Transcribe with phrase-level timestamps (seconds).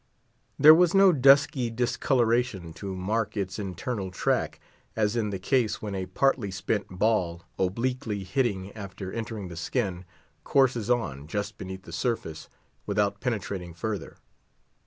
[0.57, 4.59] There was no dusky discoloration to mark its internal track,
[4.95, 10.05] as in the case when a partly spent ball—obliquely hitting—after entering the skin,
[10.43, 12.49] courses on, just beneath the surface,
[12.87, 14.17] without penetrating further.